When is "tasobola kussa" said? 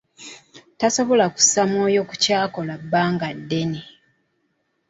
0.79-1.61